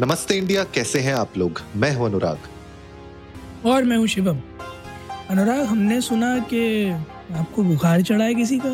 [0.00, 1.60] नमस्ते इंडिया कैसे हैं आप लोग?
[1.76, 2.38] मैं हूँ अनुराग।
[3.66, 4.38] और मैं हूँ शिवम।
[5.30, 6.90] अनुराग हमने सुना कि
[7.34, 8.68] आपको बुखार चढ़ा है किसी का?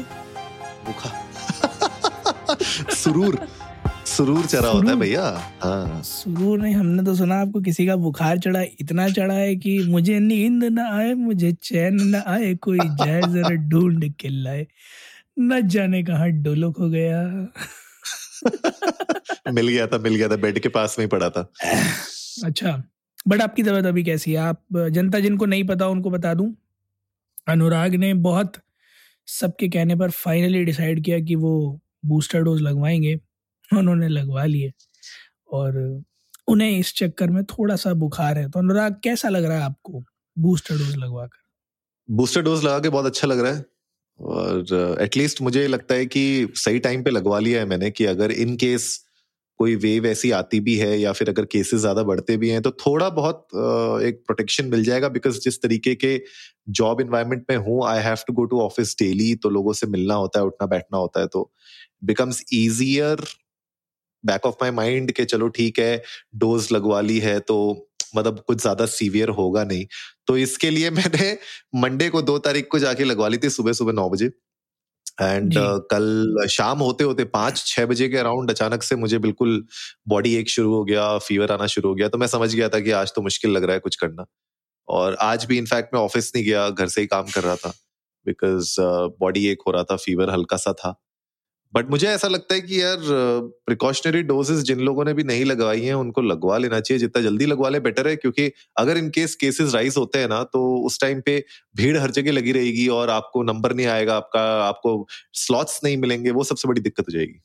[0.86, 1.28] बुखार
[2.94, 3.48] सुरूर।
[4.06, 8.38] सुरूर चढ़ा होता है भैया। हाँ। सुरूर नहीं हमने तो सुना आपको किसी का बुखार
[8.38, 13.20] चढ़ा इतना चढ़ा है कि मुझे नींद न आए मुझे चैन न आए कोई जाए
[13.20, 14.66] जरा ढूंढ के लाए।
[15.38, 17.22] न जाने कहा डोलक हो गया।
[19.52, 21.52] मिल गया था मिल गया था बेड के पास में ही पड़ा था।
[22.44, 22.82] अच्छा
[23.28, 24.38] बट आपकी तबीयत अभी कैसी है?
[24.38, 26.54] आप जनता जिनको नहीं पता उनको बता दूँ।
[27.48, 28.52] अनुराग ने बहुत
[29.26, 33.20] सबके कहने पर फाइनली डिसाइड किया कि वो बूस्टर डोज लगवाएँगे।
[33.72, 34.72] उन्होंने लगवा लिए।
[35.52, 36.02] और
[36.48, 40.04] उन्हें इस चक्कर में थोड़ा सा बुखार है। तो अनुराग कैसा लग रहा है आपको
[40.38, 41.42] बूस्टर डोज लगवा कर
[42.10, 43.64] बूस्टर डोज लगा के बहुत अच्छा लग रहा है।
[44.20, 48.32] और एटलीस्ट मुझे लगता है कि सही टाइम पे लगवा लिया है मैंने कि अगर
[48.32, 49.04] इन केस
[49.56, 52.70] कोई वेव ऐसी आती भी है या फिर अगर केसेस ज़्यादा बढ़ते भी हैं तो
[52.70, 53.46] थोड़ा बहुत
[54.02, 56.22] एक प्रोटेक्शन मिल जाएगा बिकॉज़ जिस तरीके के
[56.68, 60.14] जॉब इन्वायरमेंट में हूँ I have to go to office daily तो लोगों से मिलना
[60.14, 61.52] होता है, उठना बैठना होता है तो
[62.04, 63.16] becomes easier
[64.26, 66.02] back of my mind के चलो ठीक है
[66.36, 69.86] डोज लगवा ली है तो मतलब कुछ ज़्यादा सीवियर होगा नहीं।
[70.26, 71.36] तो इसके लिए मैंने
[71.76, 74.30] मंडे को दो तारीख को जाके लगवा ली थी सुबह सुबह नौ बजे।
[75.22, 79.64] एंड uh, कल शाम होते होते पाँच छह बजे के अराउंड अचानक से मुझे बिल्कुल
[80.08, 82.80] बॉडी एक शुरू हो गया फीवर आना शुरू हो गया। तो मैं समझ गया था
[82.80, 84.24] कि आज तो मुश्किल लग रहा है कुछ करना।
[84.88, 87.68] और आज भी इनफैक्ट मैं ऑफ़िस नहीं गया घर से ही काम कर रहा था।
[88.26, 88.76] बिकॉज़
[89.20, 90.94] बॉडी एक हो रहा था फीवर हल्का सा था।
[91.74, 92.98] बट मुझे ऐसा लगता है कि यार
[93.66, 97.46] प्रिकॉशनरी डोजेस जिन लोगों ने भी नहीं लगवाई हैं, उनको लगवा लेना चाहिए। जितना जल्दी
[97.46, 101.00] लगवा ले बेटर है। क्योंकि अगर इन केस केसेस राइज होते हैं ना तो उस
[101.00, 101.38] टाइम पे
[101.76, 106.30] भीड़ हर जगह लगी रहेगी और आपको नंबर नहीं आएगा, आपका, आपको स्लॉट्स नहीं मिलेंगे,
[106.30, 107.40] वो सबसे बड़ी दिक्कत हो जाएगी।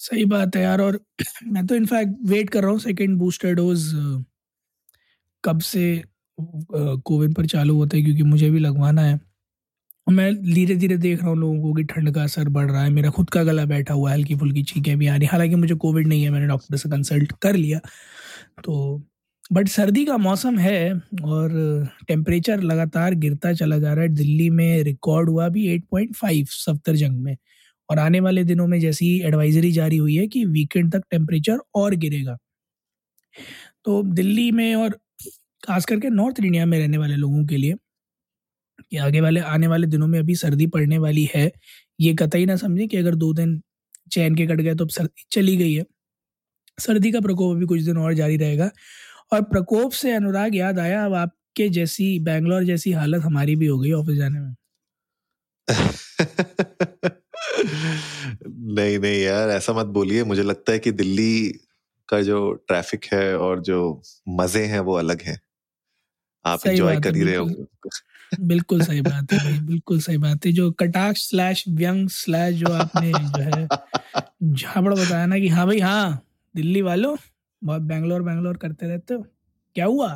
[0.00, 1.00] सही बात है यार। और
[1.46, 3.90] मैं तो इनफैक्ट वेट कर रहा हूँ सेकेंड बूस्टर डोज
[5.44, 6.02] कब से
[6.38, 9.20] कोविन पर चालू होता है, क्योंकि मुझे भी लगवाना है।
[10.06, 13.10] मैं धीरे धीरे देख रहा हूँ लोगों को ठंड का असर बढ़ रहा है। मेरा
[13.10, 16.06] खुद का गला बैठा हुआ है हल्की फुल्की चीखें भी आ रही हालाँकि मुझे कोविड
[16.08, 17.78] नहीं है, मैंने डॉक्टर से कंसल्ट कर लिया।
[18.64, 19.02] तो
[19.52, 20.92] बट सर्दी का मौसम है
[21.24, 21.52] और
[22.08, 27.20] टेम्परेचर लगातार गिरता चला जा रहा है। दिल्ली में रिकॉर्ड हुआ भी 8.5 सफ्तर जंग
[27.20, 27.36] में।
[27.88, 31.94] और आने वाले दिनों में जैसी एडवाइजरी जारी हुई है कि वीकेंड तक टेम्परेचर और
[31.96, 32.36] गिरेगा।
[33.84, 34.98] तो दिल्ली में और
[35.62, 37.74] खास करके नॉर्थ इंडिया में रहने वाले लोगों के लिए
[38.82, 41.50] कि आगे वाले आने वाले दिनों में अभी सर्दी पड़ने वाली है।
[42.00, 43.60] ये कतई ना समझें कि अगर दो दिन
[44.12, 45.84] चैन के कट गए तो अब सर्दी चली गई है।
[46.78, 48.70] सर्दी का प्रकोप अभी कुछ दिन और जारी रहेगा।
[49.32, 53.78] और प्रकोप से अनुराग याद आया अब आपके जैसी बैंगलोर जैसी हालत हमारी भी हो
[53.80, 54.54] गई ऑफ़िस जाने में।
[58.44, 61.32] नहीं नहीं यार ऐसा मत बोलिए। मुझे लगता है कि दिल्ली
[62.08, 63.78] का जो ट्रैफ़िक है और जो
[64.30, 65.38] मज़े हैं वो अलग है।
[66.44, 67.64] आप एंजॉय कर ही रहे होंगे।
[68.40, 72.70] बिल्कुल सही बात है भाई बिल्कुल सही बात है। जो कटाक्ष स्लैश व्यंग स्लैश जो
[72.72, 73.68] आपने जो है
[74.40, 76.22] झाबड़ बताया ना कि हाँ भाई हाँ
[76.54, 77.16] दिल्ली वालों
[77.62, 79.22] बहुत बैंगलोर बैंगलोर करते रहते हो।
[79.76, 80.08] क्या हुआ?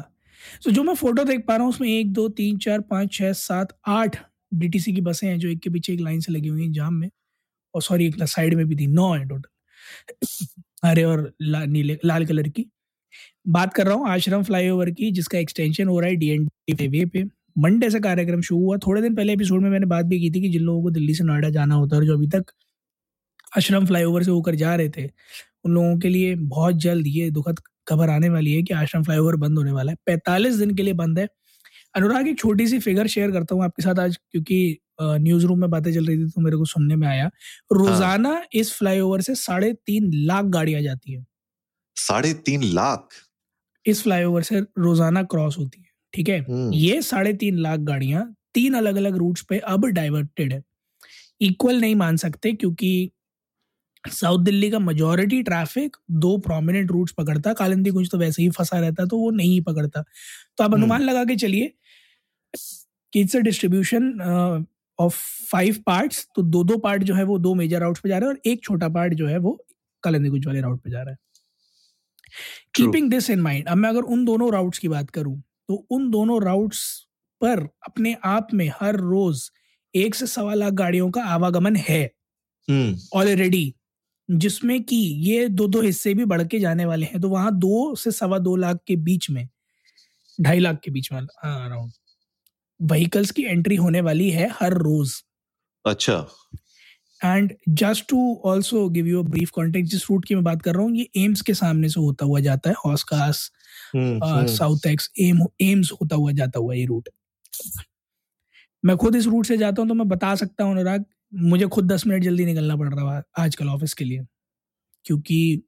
[0.65, 3.33] तो जो मैं फ़ोटो देख पा रहा हूँ उसमें एक दो तीन चार पाँच छः
[3.35, 4.17] सात आठ
[4.55, 6.95] डीटीसी की बसें हैं जो एक के पीछे एक लाइन से लगी हुई हैं जाम
[6.95, 7.11] में।
[7.75, 9.51] और सॉरी एक साइड में भी थी नौ है टोटल
[10.85, 12.67] हरे और ला, नीले लाल कलर की।
[13.49, 17.25] बात कर रहा हूँ आश्रम फ्लाईओवर की जिसका एक्सटेंशन हो रहा है डीएनडी वे पे।
[17.57, 20.41] मंडे से कार्यक्रम शुरू हुआ। थोड़े दिन पहले एपिसोड में मैंने बात भी की थी
[20.41, 22.53] कि जिन लोगों को दिल्ली से नोएडा जाना होता है और जो अभी तक
[23.53, 25.07] आश्रम फ्लाईओवर से होकर जा रहे थे
[25.65, 29.37] उन लोगों के लिए बहुत जल्द ये दुखद खबर आने वाली है कि आश्रम फ्लाईओवर
[29.37, 31.29] बंद होने वाला है। पैंतालीस दिन के लिए बंद है।
[31.95, 35.71] अनुराग एक छोटी सी फिगर शेयर करता हूँ आपके साथ आज क्योंकि न्यूज़ रूम में
[35.71, 37.31] बातें चल रही थी तो मेरे को सुनने में आया।
[37.73, 41.25] रोज़ाना हाँ। इस फ्लाईओवर से साढ़े तीन लाख गाड़ियाँ जाती है।
[41.97, 43.09] साढ़े तीन लाख?
[43.87, 45.86] इस फ्लाईओवर से रोज़ाना क्रॉस होती है।
[46.17, 46.39] ठीक है?
[46.41, 50.63] हम्म। ये साढ़े तीन लाख गाड़ियाँ तीन अलग अलग रूट्स पे अब डाइवर्टेड है।
[51.41, 53.11] इक्वल नहीं मान सकते क्योंकि
[54.05, 58.79] साउथ दिल्ली का मेजोरिटी ट्रैफ़िक दो प्रोमिनेंट रूट्स पकड़ता कालिंदी कुंज तो वैसे ही फंसा
[58.79, 60.03] रहता तो वो नहीं पकड़ता।
[60.59, 61.73] तो आप अनुमान हम्म। लगा के चलिए
[63.13, 64.67] कि it's a distribution
[64.99, 65.17] of
[65.51, 68.29] five parts तो दो दो पार्ट जो है वो दो मेजर राउट्स पे जा रहे
[68.29, 69.59] हैं और एक छोटा पार्ट जो है वो
[70.03, 71.19] कालिंदी कुंज वाले राउट पे जा रहा है।
[72.75, 76.11] कीपिंग दिस इन माइंड अब मैं अगर उन दोनों राउट्स की बात करूँ तो उन
[76.11, 76.83] दोनों राउट्स
[77.41, 79.51] पर अपने आप में हर रोज
[79.95, 82.05] एक से सवा लाख गाड़ियों का आवागमन है
[83.15, 84.97] ऑलरेडी हम्म। जिसमें कि
[85.31, 88.39] ये दो दो हिस्से भी बढ़ के जाने वाले हैं। तो वहाँ दो से सवा
[88.39, 89.49] दो लाख के बीच में
[90.39, 91.93] ढाई लाख के बीच में अराउंड
[92.81, 95.13] व्हीकल्स की एंट्री होने वाली है हर रोज।
[95.85, 96.27] अच्छा।
[97.25, 100.83] And just to also give you brief context जिस रूट की मैं बात कर रहा
[100.83, 103.51] हूँ ये एम्स के सामने से होता हुआ जाता है हॉस्कास
[104.57, 107.09] साउथ एक्स एम एम्स होता हुआ जाता हुआ ये रूट
[108.85, 111.05] मैं खुद इस रूट से जाता हूँ तो मैं बता सकता हूँ अनुराग
[111.35, 114.27] मुझे खुद दस मिनट जल्दी निकलना पड़ रहा है आजकल ऑफ़िस के लिए
[115.05, 115.63] क्योंकि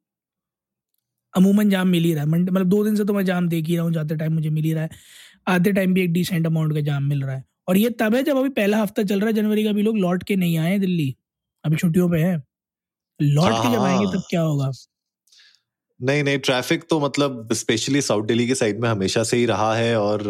[1.35, 3.75] अमूमन जाम मिल ही रहा है। मतलब दो दिन से तो मैं जाम देख ही
[3.77, 4.91] रहा हूँ जाते टाइम मुझे मिल ही रहा है।
[5.49, 8.23] आते टाइम भी एक डिसेंट अमाउंट का जाम मिल रहा है। और ये तब है
[8.23, 10.79] जब अभी पहला हफ़्ता चल रहा है जनवरी का भी लोग लौट के नहीं आए
[10.79, 11.15] दिल्ली।
[11.69, 12.37] अभी छुट्टियों पे है।
[13.21, 14.71] लौट के जब आएँगे तब हाँ। क्या होगा?
[16.01, 19.75] नहीं नहीं ट्रैफ़िक तो मतलब स्पेशली साउथ दिल्ली के साइड में हमेशा से ही रहा
[19.75, 20.23] है और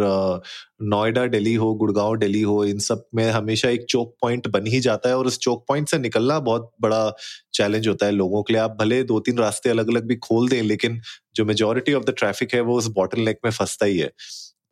[0.82, 4.81] नोएडा दिल्ली हो गुड़गांव दिल्ली हो इन सब में हमेशा एक चौक पॉइंट बन ही
[4.81, 7.12] जाता है और उस चौक पॉइंट से निकलना बहुत बड़ा
[7.55, 10.49] चैलेंज होता है लोगों के लिए। आप भले दो तीन रास्ते अलग अलग भी खोल
[10.49, 11.00] दें लेकिन
[11.37, 14.11] जो मेजोरिटी ऑफ़ द ट्रैफ़िक है वो उस बॉटल नेक में फंसता ही है।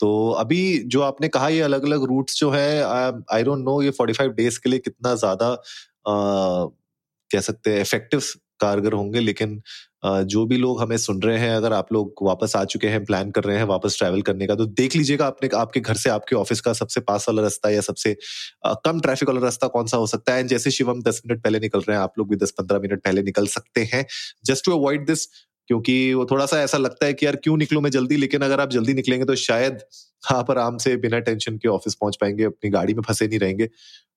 [0.00, 3.90] तो अभी जो आपने कहा, ये अलग अलग रूट्स जो है आई डोंट नो ये
[3.92, 5.54] 45 डेज़ के लिए कितना ज़्यादा
[7.30, 8.22] कह सकते हैं इफ़ेक्टिव
[8.60, 9.60] कारगर होंगे, लेकिन
[10.04, 13.30] जो भी लोग हमें सुन रहे हैं, अगर आप लोग वापस आ चुके हैं प्लान
[13.30, 16.36] कर रहे हैं वापस ट्रैवल करने का तो देख लीजिएगा आपने, आपके घर से आपके
[16.36, 18.14] ऑफ़िस का सबसे पास वाला रास्ता या सबसे
[18.84, 20.46] कम ट्रैफ़िक वाला रास्ता कौन सा हो सकता है?
[20.48, 23.22] जैसे शिवम दस मिनट पहले निकल रहे हैं, आप लोग भी दस पंद्रह मिनट पहले
[23.22, 24.04] निकल सकते हैं।
[24.46, 25.26] जस्ट टू अवॉइड दिस
[25.68, 28.60] क्योंकि वो थोड़ा सा ऐसा लगता है कि यार क्यों निकलू मैं जल्दी लेकिन अगर
[28.60, 29.78] आप जल्दी निकलेंगे तो शायद
[30.32, 33.68] आप आराम से बिना टेंशन के ऑफ़िस पहुँच पाएँगे अपनी गाड़ी में फंसे नहीं रहेंगे।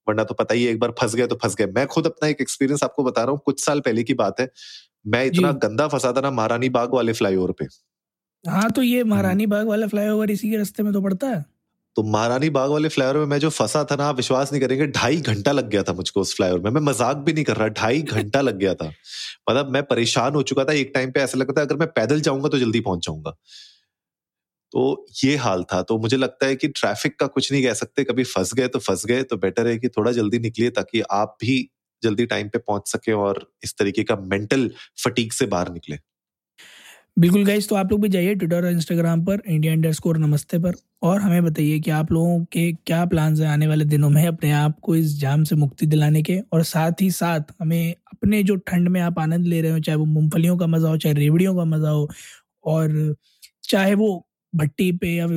[0.08, 2.28] वरना तो पता ही है एक बार फंस गए तो फंस गए। मैं खुद अपना
[2.28, 4.50] एक एक्सपीरियंस आपको बता रहा हूँ कुछ साल पहले की बात है।
[5.08, 7.66] मैं इतना गंदा फंसा था ना महारानी बाग वाले फ्लाईओवर पे।
[8.46, 11.46] हाँ तो ये महारानी बाग वाला फ्लाईओवर इसी के रास्ते में तो पड़ता है।
[12.00, 14.86] तो महारानी बाग वाले फ्लाईओवर में मैं जो फंसा था ना, आप विश्वास नहीं करेंगे,
[14.88, 17.68] ढाई घंटा लग गया था मुझको उस फ्लाईओवर में। मैं मज़ाक भी नहीं कर रहा,
[17.68, 18.88] ढाई घंटा लग गया था।
[19.50, 22.22] मतलब मैं परेशान हो चुका था, एक टाइम पे ऐसा लगता था, अगर मैं पैदल
[22.22, 23.32] जाऊँगा तो जल्दी पहुँच जाऊँगा।
[24.74, 28.04] तो ये हाल था। तो मुझे लगता है कि ट्रैफ़िक का कुछ नहीं कह सकते,
[28.04, 31.38] कभी फंस गए तो फंस गए तो बेटर है कि थोड़ा जल्दी निकलिए ताकि आप
[31.42, 31.62] भी
[32.04, 34.70] जल्दी टाइम पे पहुँच सके और इस तरीके का मेंटल
[35.04, 35.98] फटीक से बाहर निकले।
[37.18, 40.58] बिल्कुल गाइस तो आप लोग भी जाइए ट्विटर और इंस्टाग्राम पर इंडिया इंडर स्कोर नमस्ते
[40.60, 40.74] पर।
[41.04, 44.52] और हमें बताइए कि आप लोगों के क्या प्लान हैं आने वाले दिनों में अपने
[44.52, 48.56] आप को इस जाम से मुक्ति दिलाने के। और साथ ही साथ हमें अपने जो
[48.58, 51.56] ठंड में आप आनंद ले रहे हो, चाहे वो मूंगफलियों का मज़ा हो, चाहे रेवड़ियों
[51.56, 52.10] का मज़ा हो,
[52.66, 53.16] और
[53.64, 55.28] चाहे वो भट्टी पे या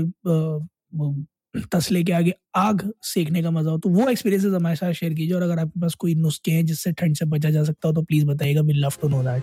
[1.72, 5.34] तसले के आगे आग सेकने का मज़ा हो तो वो एक्सपीरियंसेस हमारे साथ शेयर कीजिए।
[5.34, 8.02] और अगर आपके पास कोई नुस्खे हैं जिससे ठंड से बचा जा सकता हो तो
[8.02, 9.42] प्लीज़ बताइएगा we love to know that